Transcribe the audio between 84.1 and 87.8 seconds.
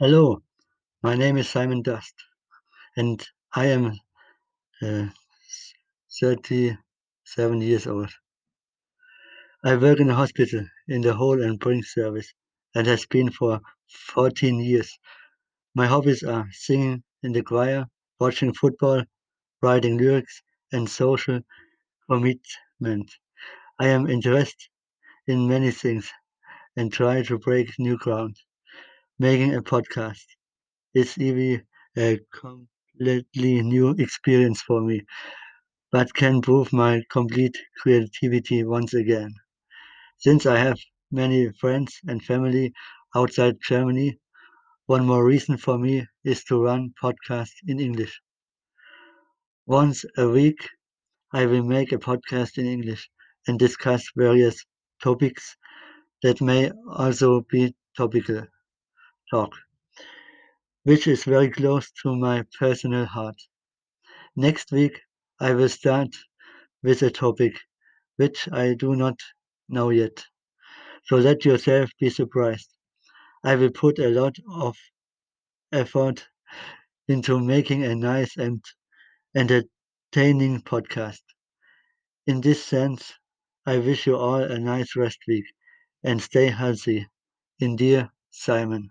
all a nice rest week and stay healthy. In